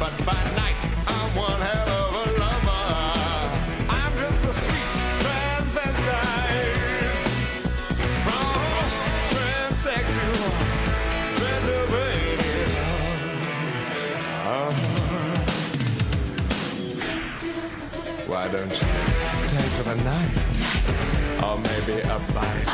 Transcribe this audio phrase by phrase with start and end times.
[0.00, 2.84] but by night I'm one hell of a lover.
[3.98, 4.88] I'm just a sweet
[5.20, 6.72] transvestite
[8.24, 8.54] from
[9.34, 10.52] transsexual
[11.36, 12.88] Transylvania.
[18.26, 18.88] Why don't you
[19.48, 20.34] stay for the night?
[21.44, 22.68] Or maybe a bite.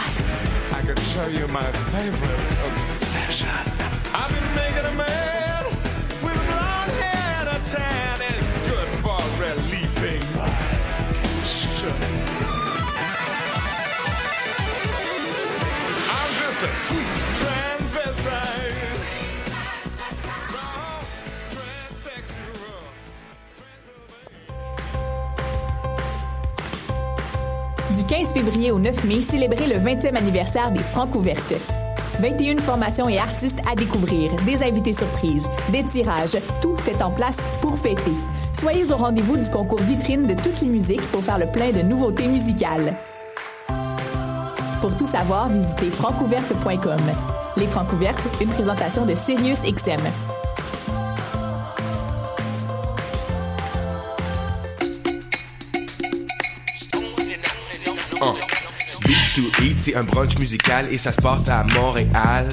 [0.73, 3.49] I could show you my favorite obsession.
[4.15, 5.36] I've been making a man
[8.67, 9.27] good for.
[27.97, 31.55] Du 15 février au 9 mai, célébrez le 20e anniversaire des Francs ouvertes.
[32.21, 37.37] 21 formations et artistes à découvrir, des invités surprises, des tirages, tout est en place
[37.61, 38.13] pour fêter.
[38.53, 41.83] Soyez au rendez-vous du concours vitrine de toutes les musiques pour faire le plein de
[41.83, 42.95] nouveautés musicales.
[44.81, 47.01] Pour tout savoir, visitez francouverte.com.
[47.57, 50.01] Les Francs ouvertes, une présentation de Sirius XM.
[59.87, 62.49] C'est un brunch musical et ça se passe à Montréal.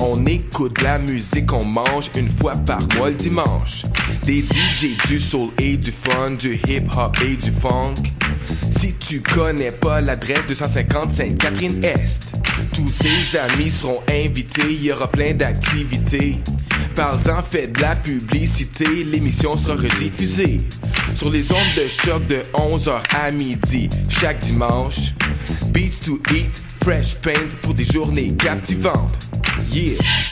[0.00, 3.84] On écoute la musique, on mange une fois par mois le dimanche.
[4.24, 7.94] Des DJ du soul et du fun, du hip hop et du funk.
[8.72, 12.32] Si tu connais pas l'adresse 250 Sainte-Catherine-Est,
[12.74, 16.40] tous tes amis seront invités, il y aura plein d'activités.
[16.96, 20.60] Parle-en, fais de la publicité, l'émission sera rediffusée
[21.14, 25.12] sur les ondes de choc de 11h à midi chaque dimanche.
[25.72, 29.16] Beats to Eat, Fresh Paint pour des journées captivantes.
[29.70, 30.31] Yeah!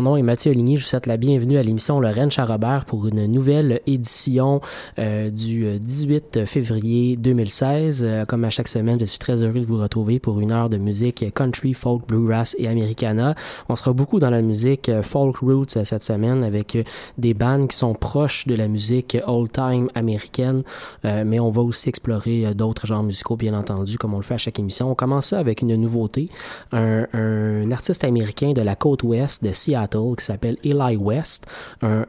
[0.00, 0.78] Mon nom est Mathieu Aligny.
[0.78, 4.62] Je vous souhaite la bienvenue à l'émission Lorraine Charrobert pour une nouvelle édition
[4.98, 8.02] euh, du 18 février 2016.
[8.02, 10.70] Euh, comme à chaque semaine, je suis très heureux de vous retrouver pour une heure
[10.70, 13.34] de musique country, folk, bluegrass et americana.
[13.68, 16.82] On sera beaucoup dans la musique euh, folk roots euh, cette semaine avec euh,
[17.18, 20.62] des bands qui sont proches de la musique old-time américaine,
[21.04, 24.22] euh, mais on va aussi explorer euh, d'autres genres musicaux, bien entendu, comme on le
[24.22, 24.90] fait à chaque émission.
[24.90, 26.30] On commence ça avec une nouveauté,
[26.72, 31.46] un, un artiste américain de la côte ouest de Seattle qui s'appelle Eli West,
[31.82, 32.06] un,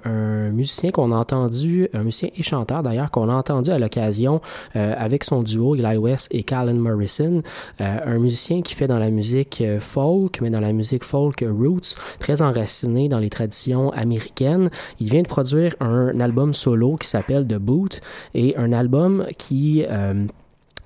[0.52, 4.42] musicien qu'on a entendu, un musicien et chanteur d'ailleurs qu'on a entendu à l'occasion
[4.75, 7.41] euh, avec son duo Eli West et Callan Morrison,
[7.80, 11.44] euh, un musicien qui fait dans la musique euh, folk, mais dans la musique folk
[11.47, 14.70] roots, très enraciné dans les traditions américaines.
[15.00, 18.02] Il vient de produire un album solo qui s'appelle The Boot
[18.34, 20.25] et un album qui euh,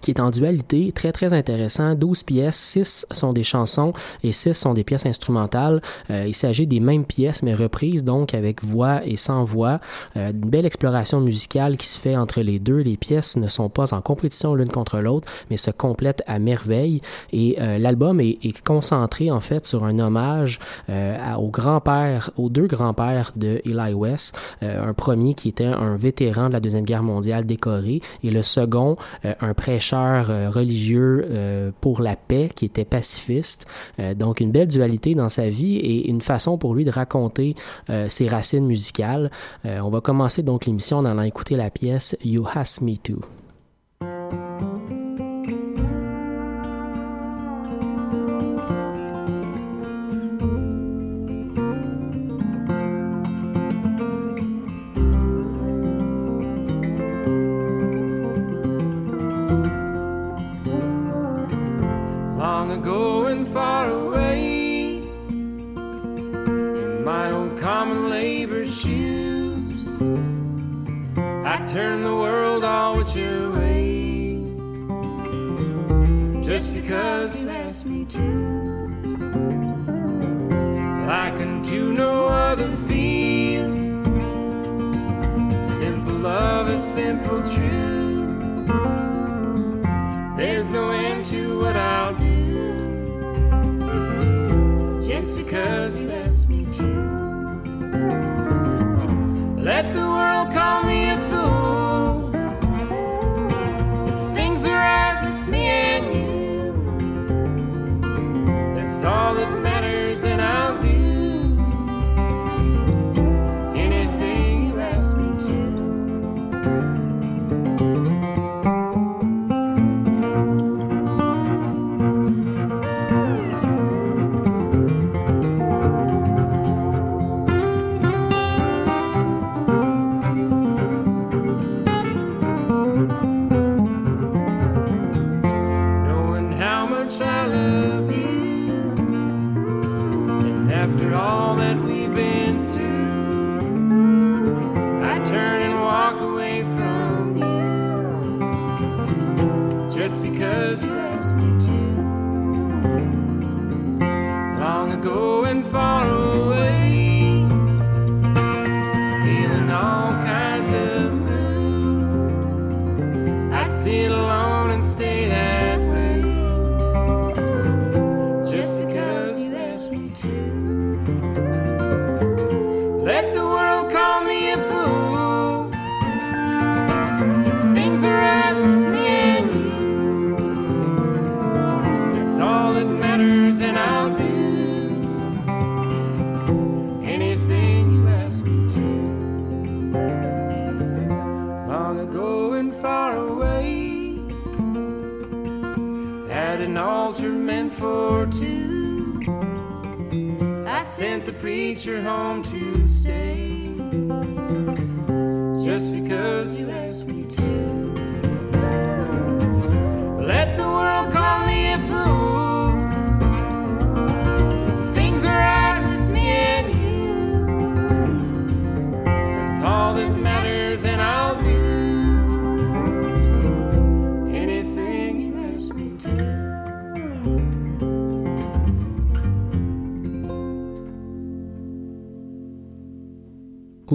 [0.05, 1.95] qui est en dualité, très très intéressant.
[1.95, 3.91] 12 pièces, 6 sont des chansons
[4.23, 5.81] et 6 sont des pièces instrumentales.
[6.11, 9.79] Euh, il s'agit des mêmes pièces mais reprises donc avec voix et sans voix.
[10.15, 12.81] Euh, une belle exploration musicale qui se fait entre les deux.
[12.81, 17.01] Les pièces ne sont pas en compétition l'une contre l'autre mais se complètent à merveille
[17.33, 22.67] et euh, l'album est, concentré en fait sur un hommage à, au grand-père, aux deux
[22.67, 24.39] grands-pères de Eli West.
[24.61, 28.97] Un premier qui était un vétéran de la Deuxième Guerre mondiale décoré et le second
[29.23, 33.67] un prêcheur euh, religieux euh, pour la paix qui était pacifiste.
[33.99, 37.55] Euh, donc une belle dualité dans sa vie et une façon pour lui de raconter
[38.07, 39.31] ses racines musicales.
[39.63, 43.19] on va commencer donc l'émission en allant écouter la pièce You Ask Me To.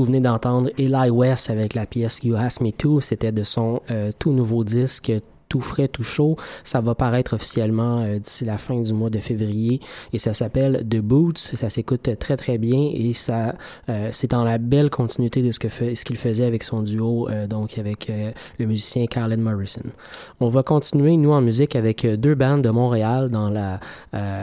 [0.00, 3.02] Vous venez d'entendre Eli West avec la pièce You Ask Me To.
[3.02, 5.12] C'était de son euh, tout nouveau disque
[5.50, 6.36] tout frais, tout chaud.
[6.64, 9.80] Ça va paraître officiellement euh, d'ici la fin du mois de février
[10.14, 11.36] et ça s'appelle The Boots.
[11.36, 13.54] Ça s'écoute très très bien et ça
[13.90, 16.82] euh, c'est dans la belle continuité de ce que fait, ce qu'il faisait avec son
[16.82, 19.82] duo, euh, donc avec euh, le musicien Carlin Morrison.
[20.38, 23.80] On va continuer nous en musique avec euh, deux bandes de Montréal dans la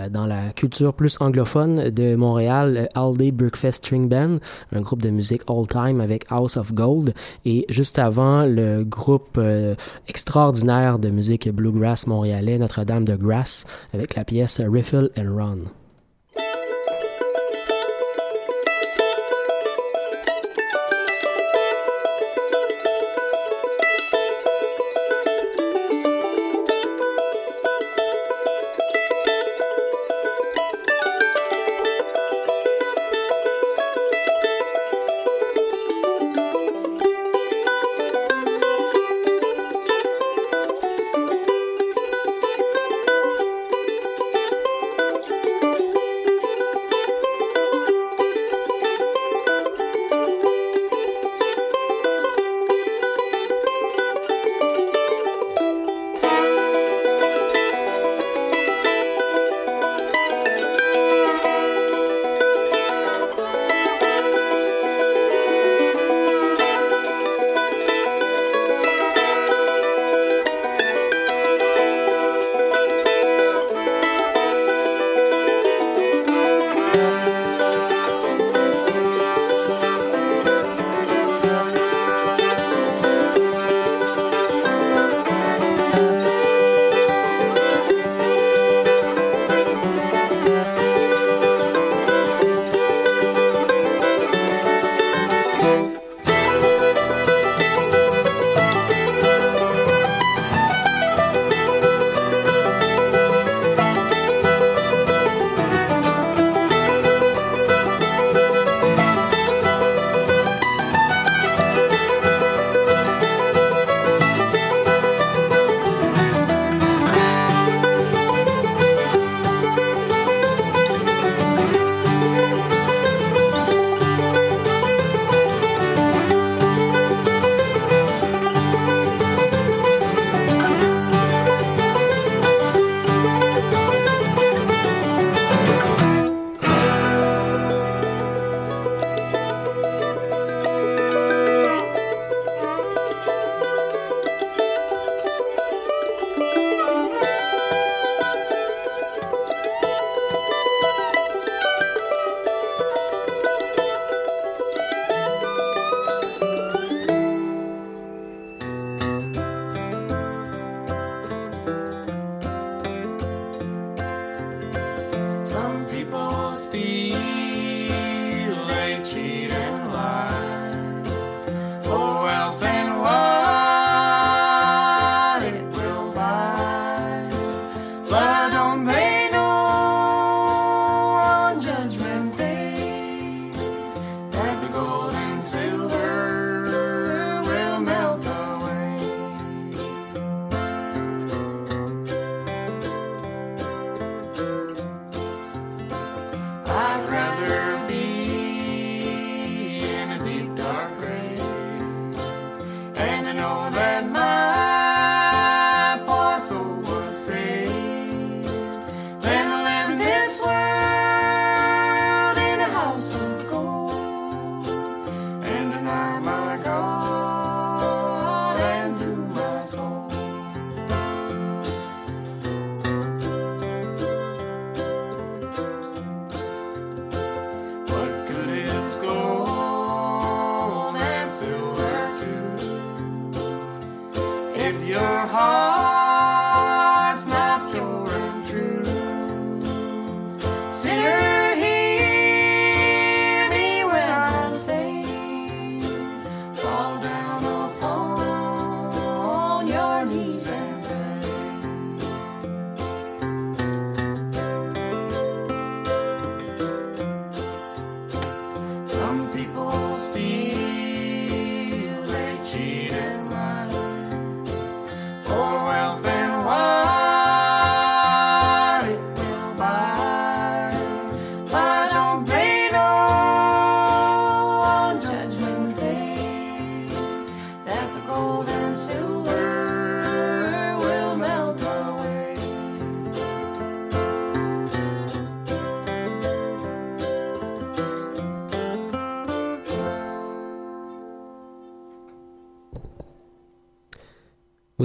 [0.09, 4.38] dans la culture plus anglophone de Montréal, All Day Breakfast String Band,
[4.74, 7.13] un groupe de musique all time avec House of Gold
[7.45, 9.39] et juste avant le groupe
[10.07, 15.86] extraordinaire de musique bluegrass montréalais Notre-Dame de Grass avec la pièce Riffle and Run.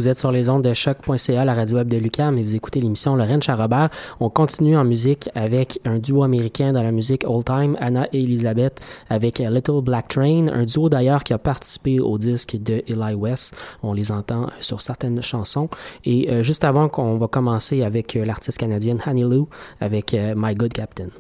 [0.03, 2.81] Vous êtes sur les ondes de choc.ca, la radio web de Lucam, et vous écoutez
[2.81, 3.89] l'émission Lorraine Charrobert.
[4.19, 8.21] On continue en musique avec un duo américain dans la musique old time, Anna et
[8.21, 13.15] Elizabeth, avec Little Black Train, un duo d'ailleurs qui a participé au disque de Eli
[13.15, 13.55] West.
[13.85, 15.69] On les entend sur certaines chansons.
[16.05, 19.49] Et euh, juste avant qu'on va commencer avec euh, l'artiste canadienne Honey Lou
[19.81, 21.11] avec euh, My Good Captain.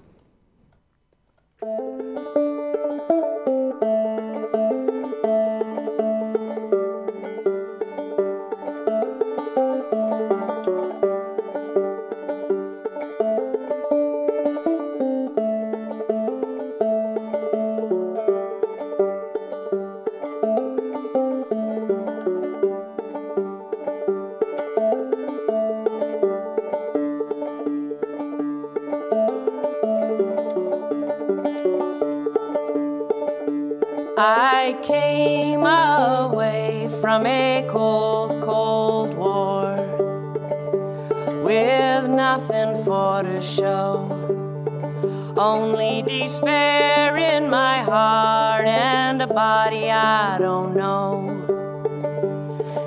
[49.43, 51.29] And a body I don't know.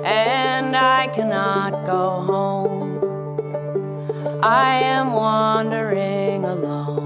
[0.04, 3.00] And I cannot go home.
[4.42, 7.02] I am wandering alone.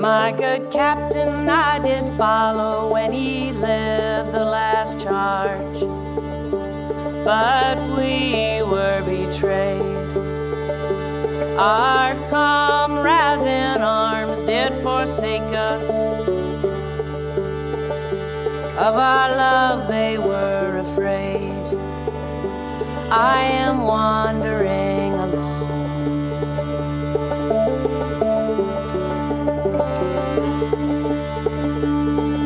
[0.00, 5.80] My good captain, I did follow when he led the last charge.
[7.24, 9.94] But we were betrayed.
[11.58, 11.93] Our
[18.84, 21.64] Of our love, they were afraid.
[23.10, 25.70] I am wandering alone.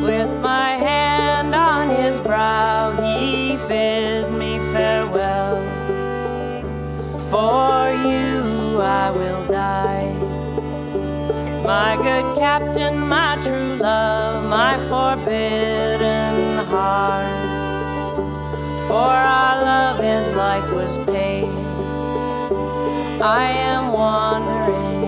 [0.01, 5.57] With my hand on his brow, he bid me farewell.
[7.31, 10.13] For you I will die.
[11.65, 17.49] My good captain, my true love, my forbidden heart.
[18.89, 21.49] For our love, his life was paid.
[23.21, 25.08] I am wandering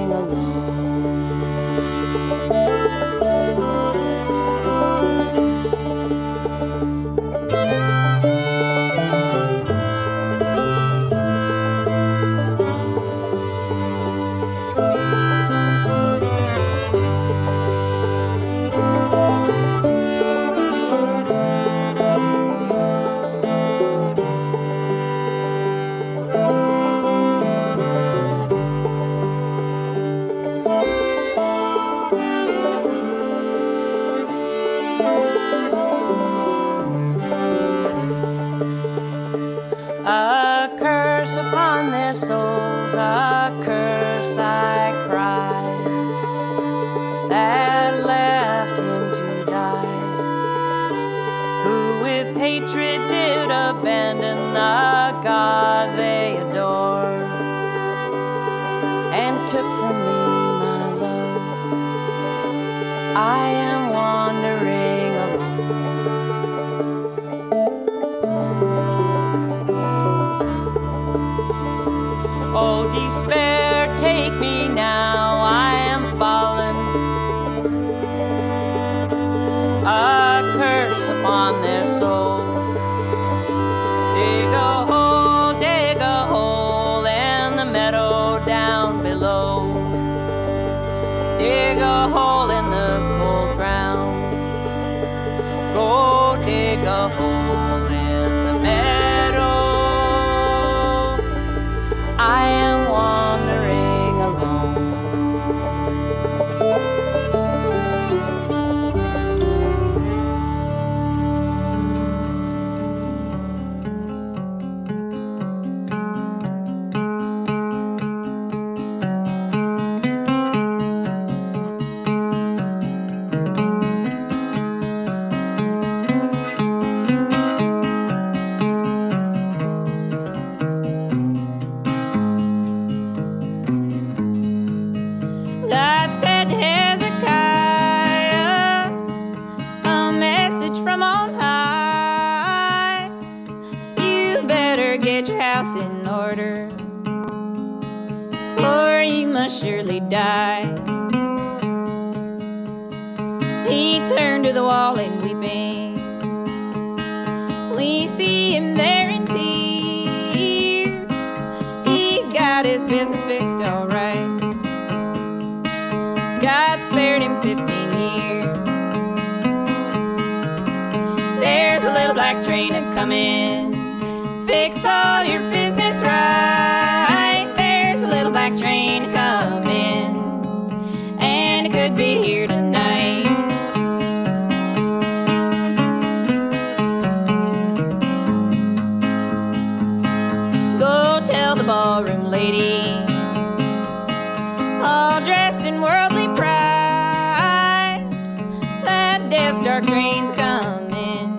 [199.31, 201.39] death's dark train's coming.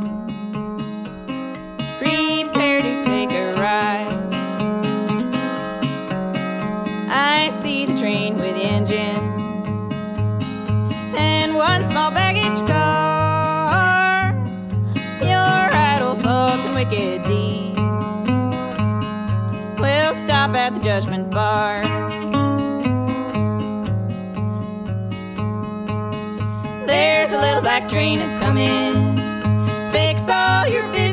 [1.99, 4.33] Prepare to take a ride.
[7.09, 9.25] I see the train with the engine
[11.17, 14.31] and one small baggage car.
[15.21, 17.77] Your idle thoughts and wicked deeds
[19.81, 21.80] will stop at the judgment bar.
[27.91, 29.17] Train a coming.
[29.91, 31.10] Fix all your business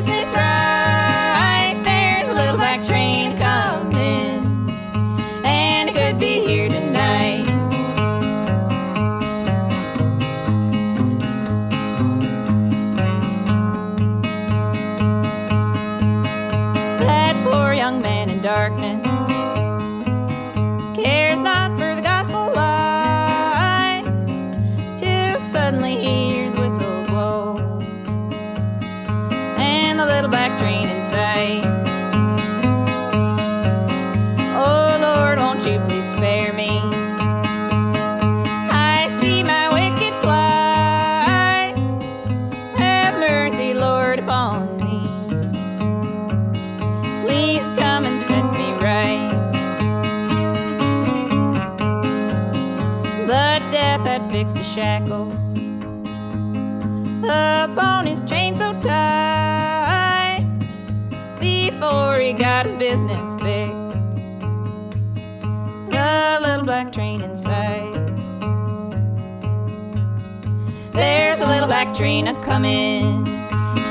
[71.99, 73.25] little black train a coming.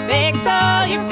[0.07, 1.08] Fix all your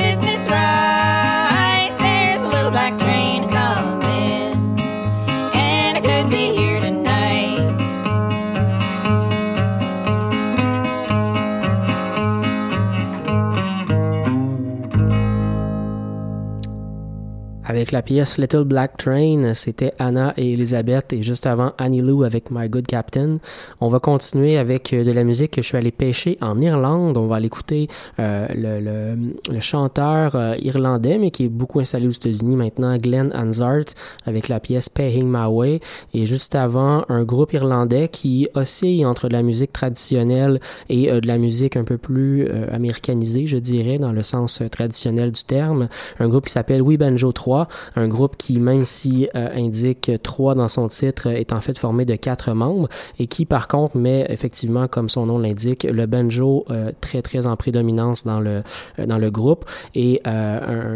[17.92, 22.50] La pièce Little Black Train, c'était Anna et Elizabeth et juste avant Annie Lou avec
[22.50, 23.38] My Good Captain.
[23.80, 27.16] On va continuer avec euh, de la musique que je suis allé pêcher en Irlande.
[27.16, 29.14] On va aller écouter euh,
[29.52, 33.84] le, chanteur euh, irlandais mais qui est beaucoup installé aux États-Unis maintenant, Glenn Hansard
[34.24, 35.80] avec la pièce Paying My Way.
[36.12, 41.26] Et juste avant, un groupe irlandais qui oscille entre de la musique traditionnelle et de
[41.26, 45.88] la musique un peu plus américanisée, je dirais, dans le sens traditionnel du terme.
[46.18, 50.54] Un groupe qui s'appelle We Banjo 3 un groupe qui, même si euh, indique 3
[50.54, 54.26] dans son titre, est en fait formé de quatre membres et qui, par contre, met
[54.28, 58.62] effectivement, comme son nom l'indique, le banjo euh, très très en prédominance dans le
[58.98, 60.20] euh, dans le groupe et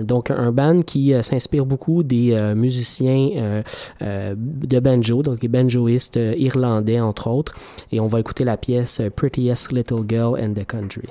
[0.02, 3.62] donc un band qui s'inspire beaucoup des musiciens
[4.00, 7.54] de banjo, donc les banjoistes irlandais entre autres.
[7.92, 11.08] Et on va écouter la pièce Prettiest Little Girl in the Country.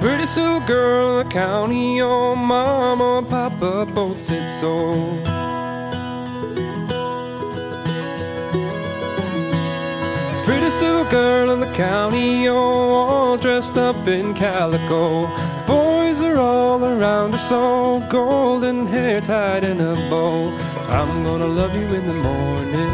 [0.00, 4.94] Prettiest little girl in the county, your mama and papa both said so.
[10.46, 15.26] Prettiest little girl in the county, oh, all dressed up in calico.
[15.66, 20.48] Boys are all around her, so golden hair tied in a bow.
[20.88, 22.88] I'm gonna love you in the morning,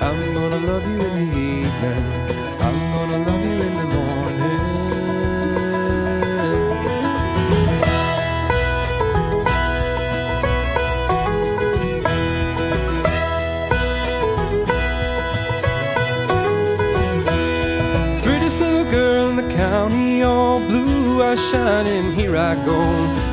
[0.00, 1.07] I'm gonna love you
[19.42, 22.80] the county, all blue eyes shining, here I go.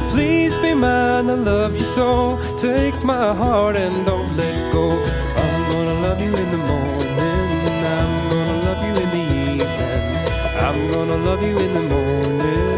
[0.10, 2.40] Please be mine, I love you so.
[2.58, 4.92] Take my heart and don't let go.
[4.92, 7.20] I'm gonna love you in the morning,
[7.98, 9.68] I'm gonna love you in the evening,
[10.68, 12.75] I'm gonna love you in the morning.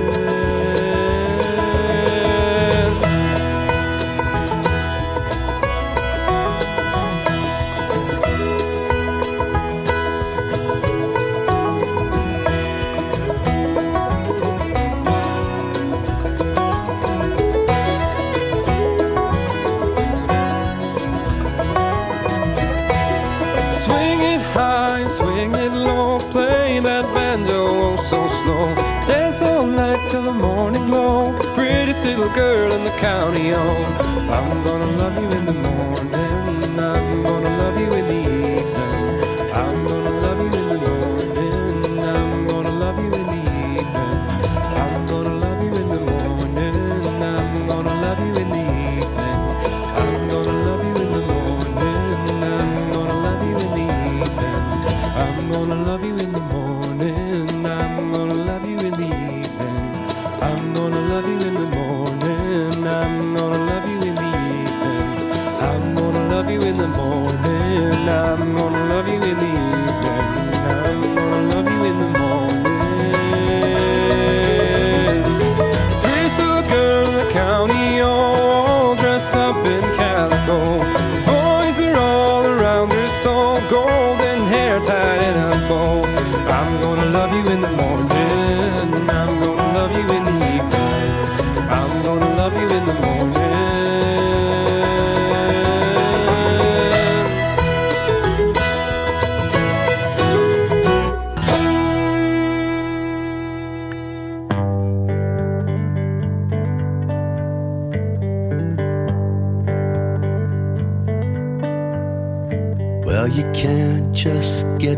[32.05, 33.83] Little girl in the county, oh.
[34.29, 35.96] I'm gonna love you in the morning.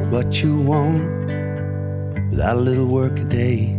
[0.10, 1.04] What you want
[2.32, 3.76] without a little work a day.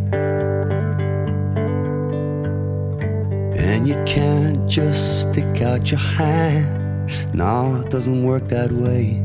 [3.57, 7.13] And you can't just stick out your hand.
[7.33, 9.21] No, it doesn't work that way.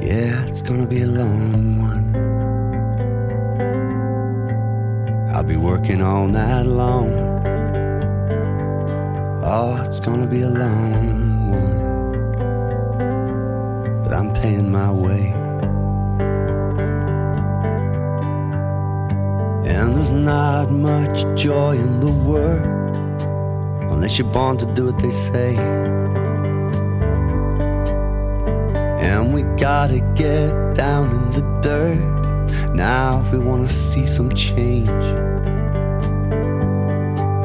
[0.00, 2.06] Yeah, it's gonna be a long one.
[5.34, 7.10] I'll be working all night long.
[9.44, 11.17] Oh, it's gonna be a long
[21.24, 22.64] much joy in the work
[23.90, 25.56] unless you're born to do what they say.
[29.00, 34.88] And we gotta get down in the dirt now if we wanna see some change.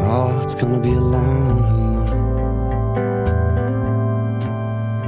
[0.05, 2.07] Oh, it's gonna be a long one.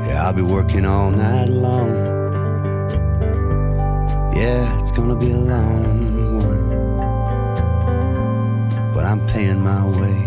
[0.08, 1.94] Yeah, I'll be working all night long.
[4.36, 6.05] Yeah, it's gonna be a long
[9.36, 10.20] paying my way.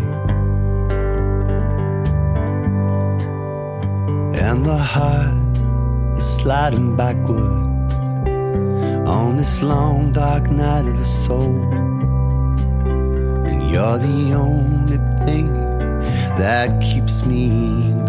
[4.46, 5.56] And the heart
[6.18, 7.64] is sliding backward
[9.16, 11.56] on this long dark night of the soul.
[13.48, 15.48] And you're the only thing
[16.42, 17.48] that keeps me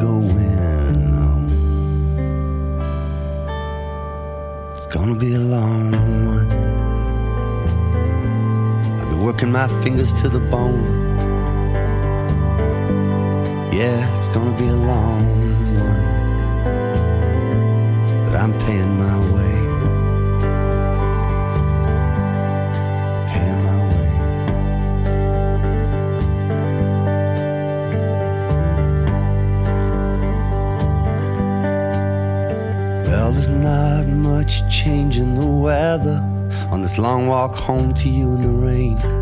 [0.07, 1.43] going on.
[4.75, 5.91] It's gonna be a long
[6.35, 6.58] one.
[9.39, 10.83] Working my fingers to the bone.
[13.71, 16.03] Yeah, it's gonna be a long one.
[18.25, 19.55] But I'm paying my way.
[23.31, 24.11] Paying my way.
[33.09, 36.21] Well, there's not much change in the weather
[36.71, 39.18] on this long walk home to you in the rain.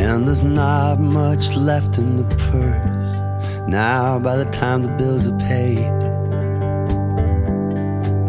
[0.00, 3.12] And there's not much left in the purse
[3.68, 5.84] now by the time the bills are paid.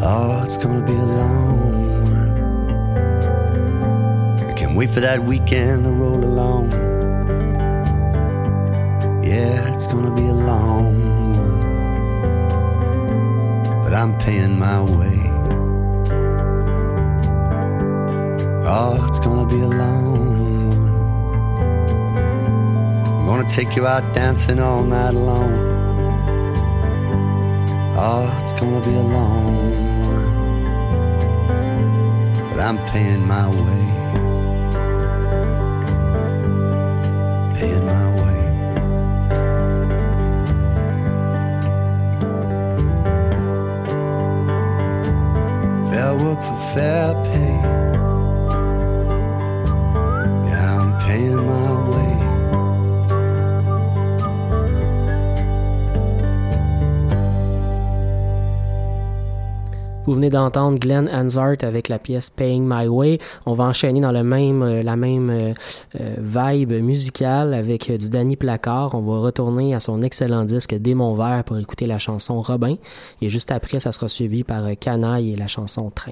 [0.04, 2.32] Oh, it's gonna be a long one.
[4.50, 6.72] I can't wait for that weekend to roll along.
[9.24, 11.60] Yeah, it's gonna be a long one.
[13.82, 15.20] But I'm paying my way.
[18.68, 20.31] Oh, it's gonna be a long
[23.32, 25.54] gonna take you out dancing all night long.
[27.98, 30.34] Oh, it's gonna be a long one.
[32.50, 33.88] But I'm paying my way.
[37.58, 38.40] Paying my way.
[45.90, 47.81] Fair work for fair pay.
[60.12, 63.20] Vous venez d'entendre Glenn Hansart avec la pièce Paying My Way.
[63.46, 65.54] On va enchaîner dans le même, euh, la même euh,
[66.02, 68.94] euh, vibe musicale avec du Danny Placard.
[68.94, 72.76] On va retourner à son excellent disque Démon Vert pour écouter la chanson Robin.
[73.22, 76.12] Et juste après, ça sera suivi par Canaille et la chanson Train.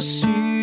[0.00, 0.53] see.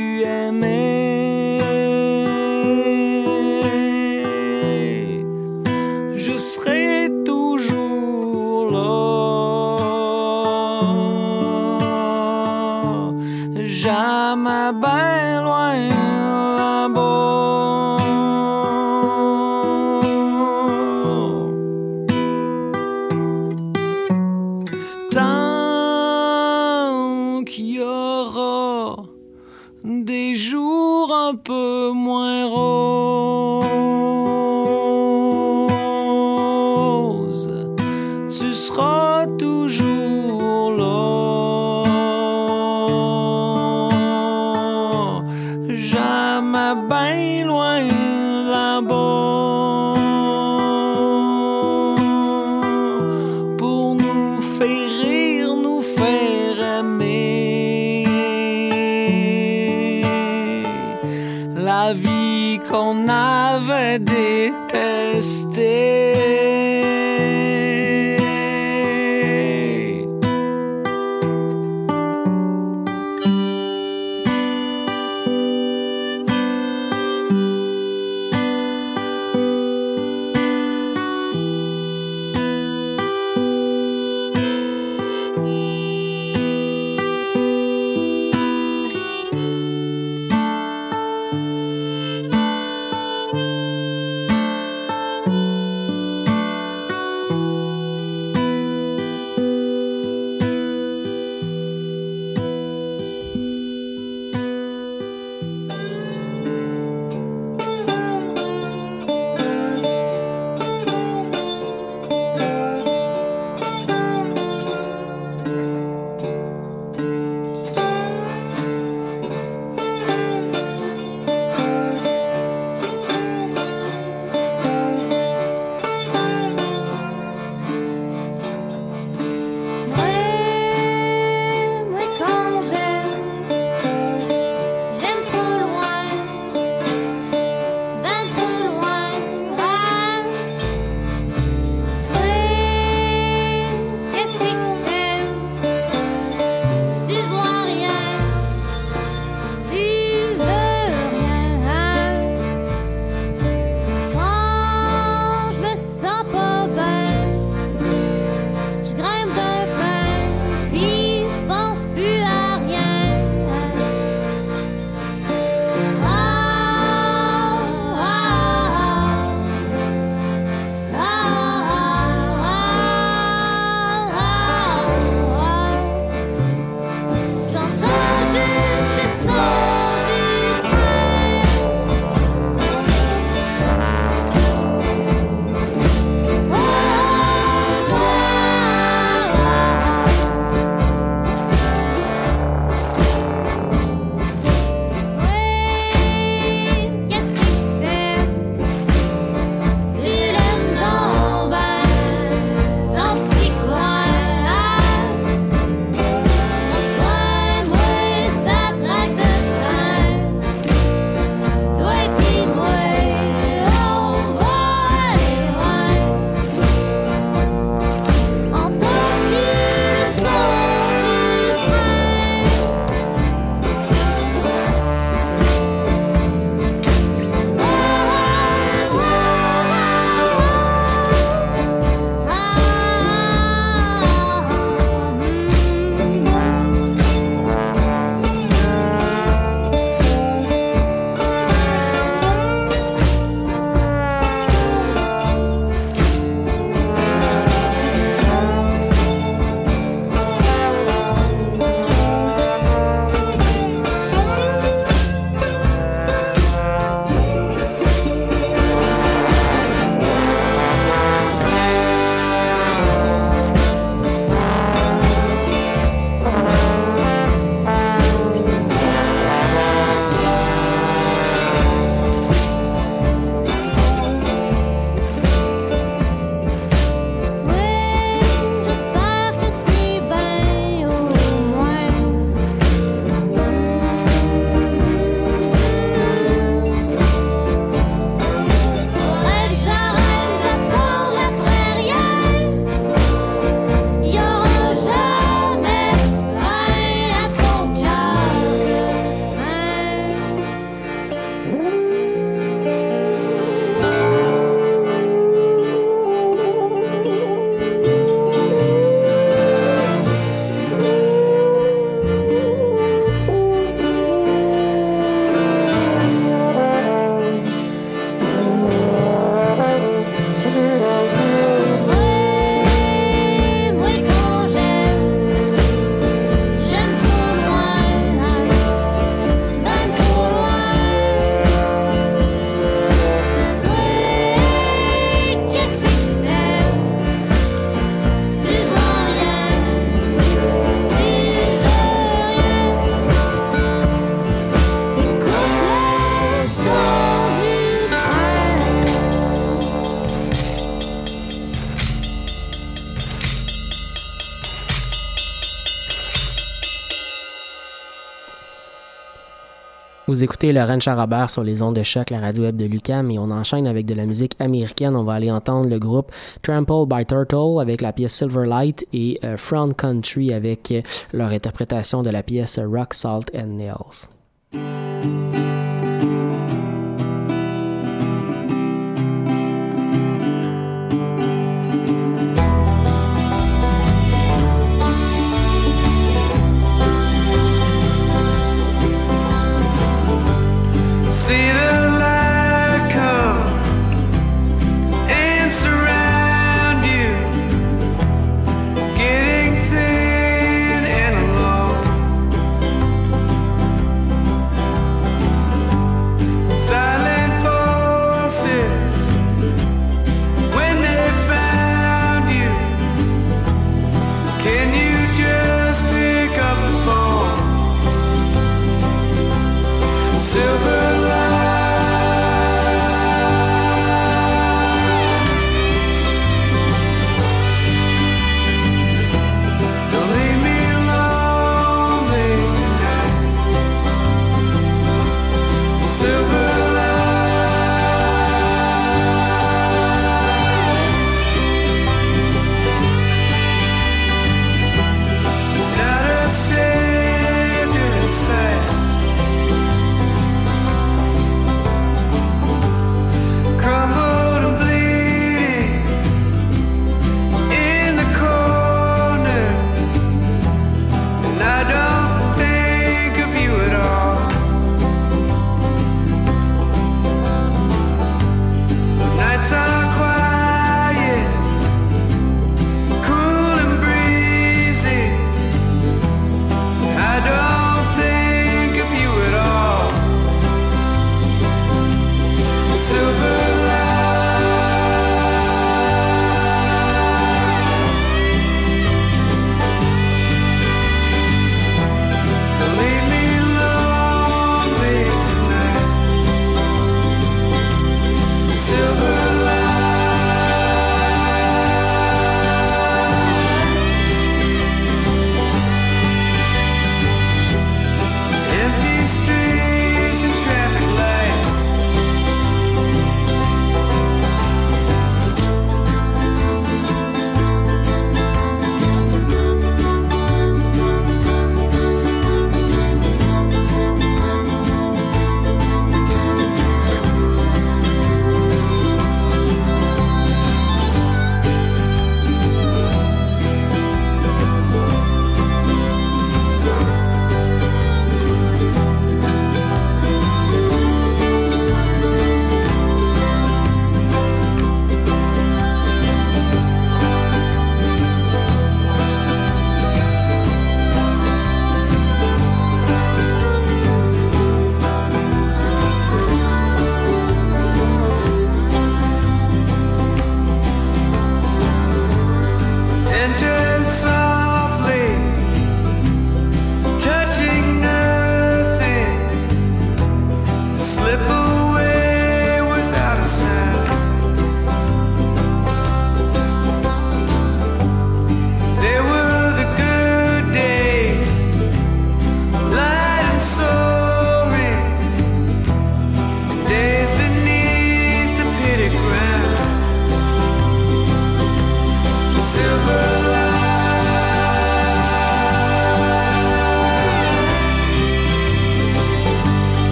[360.22, 363.18] Vous écoutez Laurent Charabert sur les ondes de choc, la radio web de Lucam, et
[363.18, 364.96] on enchaîne avec de la musique américaine.
[364.96, 366.12] On va aller entendre le groupe
[366.44, 372.04] Trample by Turtle avec la pièce Silverlight et euh, Front Country avec euh, leur interprétation
[372.04, 374.10] de la pièce Rock, Salt and Nails.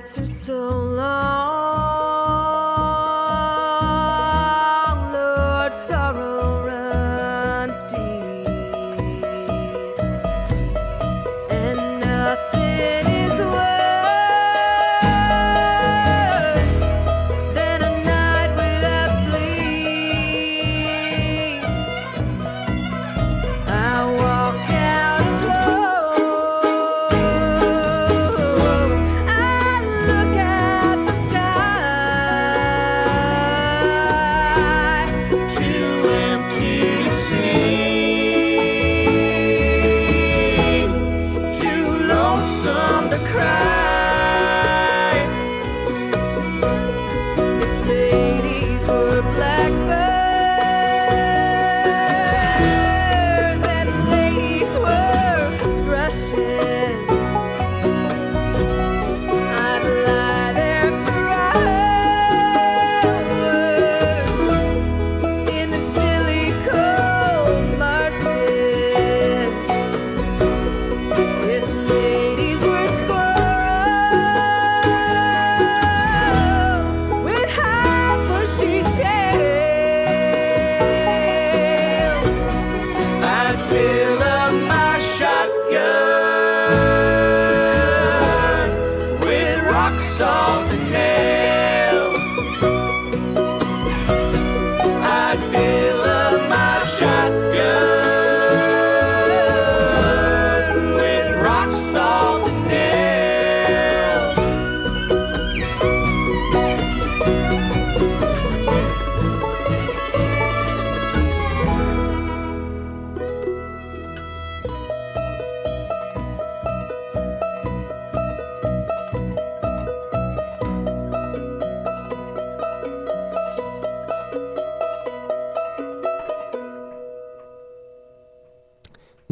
[0.00, 1.39] Nights are so long.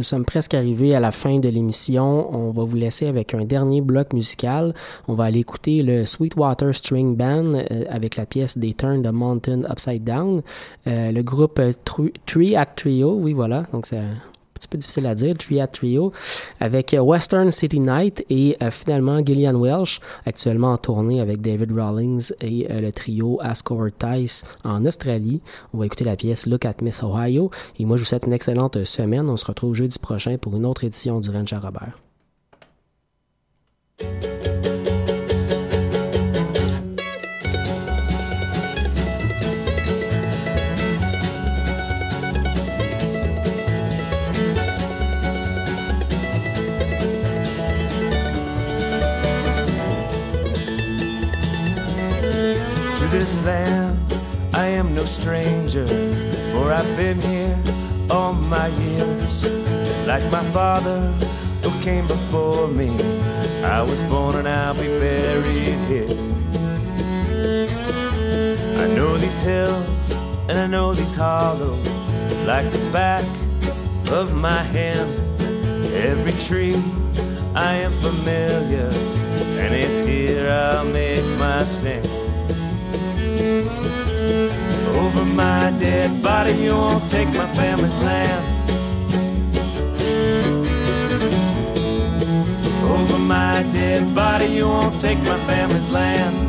[0.08, 2.34] Sommes presque arrivés à la fin de l'émission.
[2.34, 4.74] On va vous laisser avec un dernier bloc musical.
[5.06, 9.12] On va aller écouter le Sweetwater String Band euh, avec la pièce They Turn the
[9.12, 10.42] Mountain Upside Down.
[10.86, 11.60] Euh, le groupe
[12.26, 14.00] Three Act Trio, oui voilà, donc c'est
[14.58, 16.12] petit peu difficile à dire, Act Trio,
[16.60, 21.72] avec euh, Western City Night et euh, finalement Gillian Welsh, actuellement en tournée avec David
[21.72, 25.40] Rawlings et euh, le trio Ask Over Tice en Australie.
[25.72, 27.50] On va écouter la pièce Look at Miss Ohio.
[27.78, 29.28] Et moi, je vous souhaite une excellente semaine.
[29.28, 31.98] On se retrouve jeudi prochain pour une autre édition du Ranch Robert.
[53.42, 53.98] Land,
[54.54, 55.86] I am no stranger,
[56.52, 57.58] for I've been here
[58.10, 59.48] all my years.
[60.06, 61.00] Like my father
[61.62, 62.90] who came before me,
[63.62, 66.08] I was born and I'll be buried here.
[68.82, 70.12] I know these hills
[70.48, 71.86] and I know these hollows
[72.46, 73.26] like the back
[74.10, 75.10] of my hand.
[75.94, 76.82] Every tree
[77.54, 78.90] I am familiar,
[79.62, 82.27] and it's here I'll make my stand.
[83.38, 88.44] Over my dead body, you won't take my family's land.
[92.84, 96.47] Over my dead body, you won't take my family's land.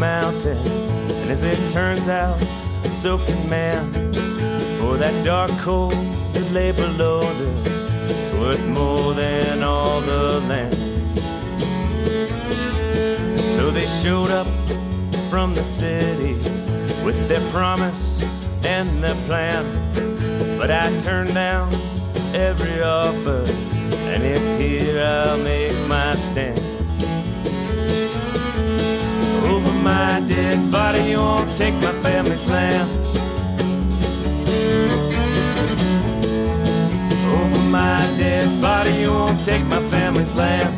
[0.00, 0.66] Mountains,
[1.20, 2.40] and as it turns out,
[2.84, 3.92] so can man.
[4.78, 5.90] For that dark coal
[6.32, 7.54] that lay below them,
[8.08, 10.74] it's worth more than all the land.
[13.56, 14.46] So they showed up
[15.28, 16.34] from the city
[17.04, 18.24] with their promise
[18.64, 19.66] and their plan,
[20.58, 21.68] but I turned down
[22.34, 23.44] every offer,
[24.08, 26.69] and it's here I'll make my stand.
[29.90, 32.88] My dead body, you won't take my family's land.
[37.34, 40.69] Over my dead body, you won't take my family's land.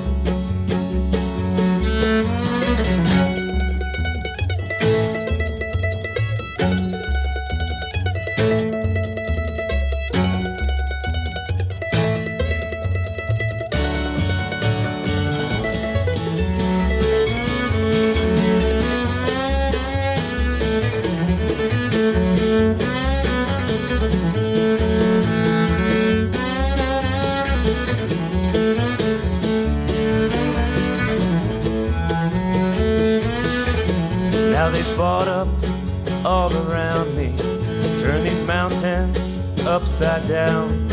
[39.66, 40.88] Upside down,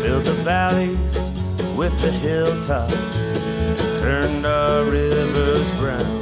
[0.00, 1.30] filled the valleys
[1.76, 3.18] with the hilltops,
[4.00, 6.20] turned our rivers brown.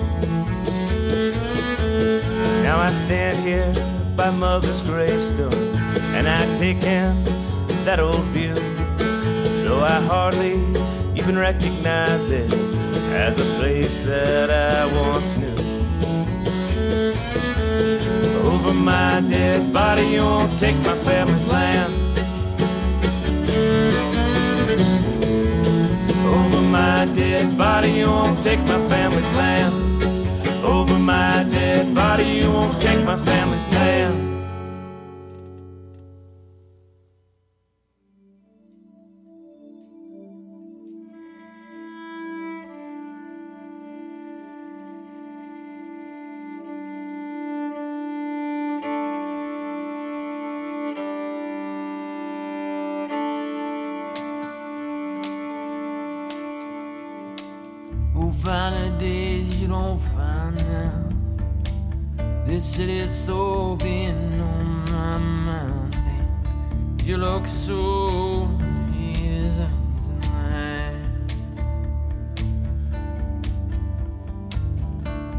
[2.62, 3.72] Now I stand here
[4.16, 5.52] by mother's gravestone,
[6.14, 7.24] and I take in
[7.84, 8.54] that old view,
[9.64, 10.56] though I hardly
[11.14, 12.52] even recognize it
[13.12, 15.57] as a place that I once knew.
[18.68, 21.90] Over my dead body, you won't take my family's land.
[26.26, 29.72] Over my dead body, you won't take my family's land.
[30.62, 34.27] Over my dead body, you won't take my family's land.
[63.08, 65.96] City's so been on my mind.
[67.04, 68.50] You look so
[68.94, 69.64] easy
[70.04, 71.32] tonight.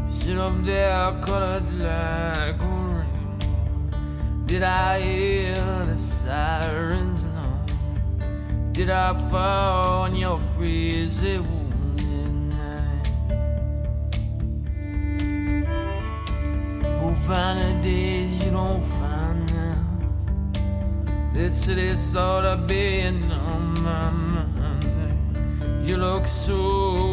[0.06, 4.46] You sit up there colored like a rainbow.
[4.46, 7.24] Did I hear the sirens?
[7.24, 7.66] No.
[8.72, 9.79] Did I fall
[21.50, 25.84] This city's sort of being on my mind.
[25.84, 27.09] You look so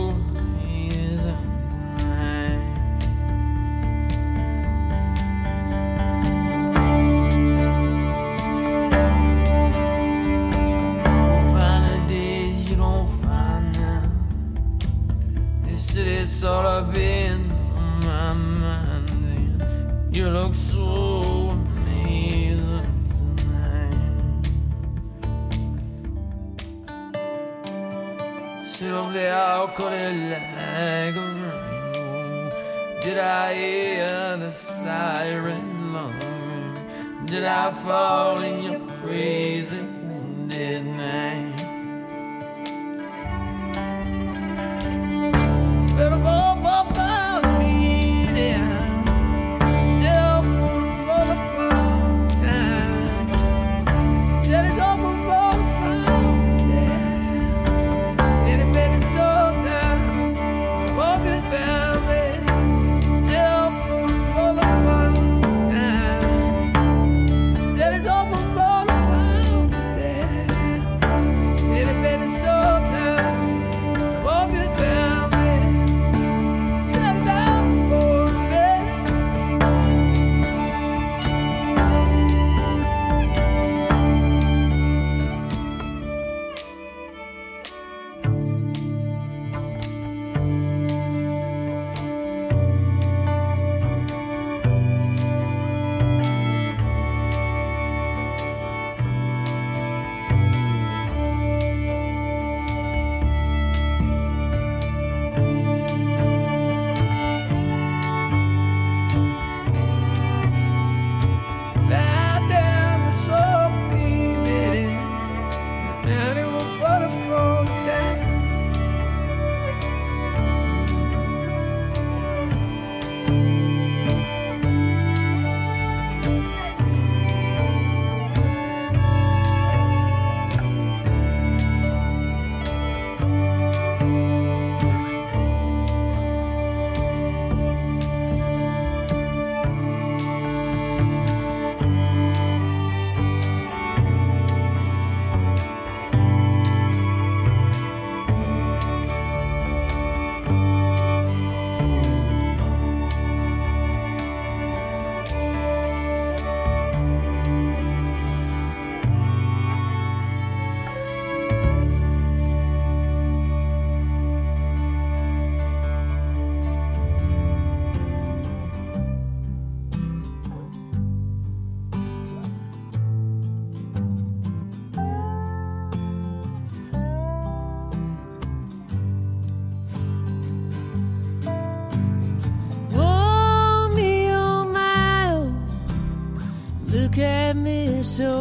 [188.08, 188.37] Miss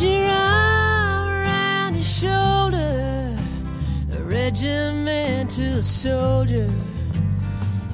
[0.00, 3.36] Your arm around his shoulder,
[4.12, 6.70] a regimental soldier.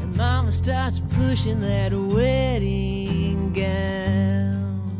[0.02, 4.98] And mama starts pushing that wedding gown.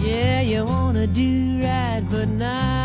[0.00, 2.79] Yeah, you wanna do right, but not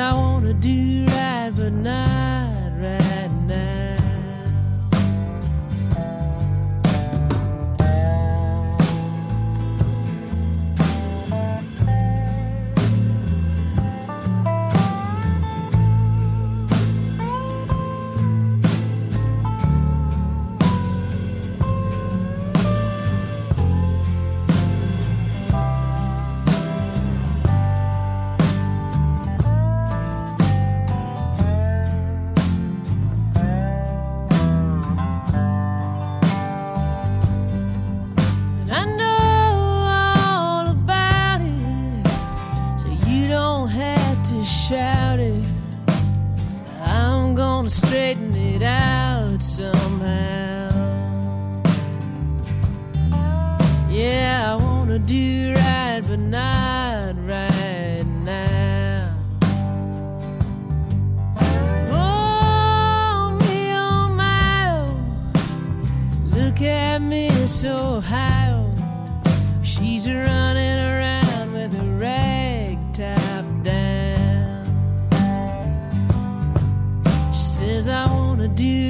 [0.00, 2.29] I want to do right, but not
[67.64, 68.70] Ohio.
[69.62, 74.66] She's running around with a rag top down.
[77.32, 78.89] She says, I want to do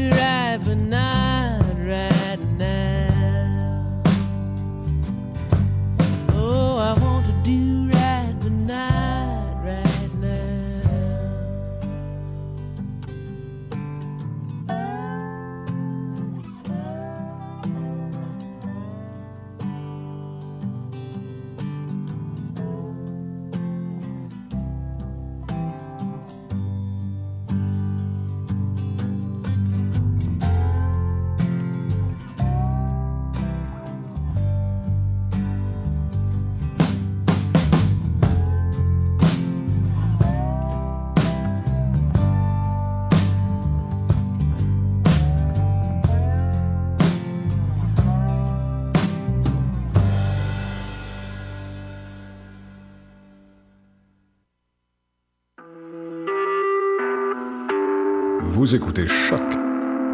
[58.73, 59.41] Écoutez Choc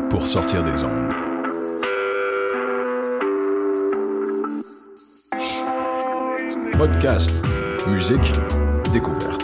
[0.09, 1.13] pour sortir des ondes.
[6.79, 7.33] Podcast,
[7.87, 8.33] musique,
[8.95, 9.43] découverte.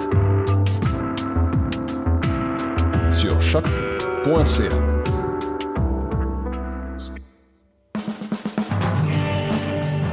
[3.10, 4.70] Sur choc.ca.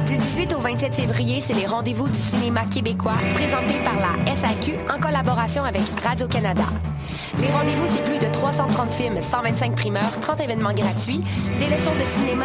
[0.04, 4.74] Du 18 au 27 février, c'est les rendez-vous du cinéma québécois présentés par la SAQ
[4.94, 6.64] en collaboration avec Radio-Canada.
[7.38, 11.22] Les rendez-vous, c'est plus de 330 films, 125 primeurs, 30 événements gratuits,
[11.58, 12.30] des leçons de cinéma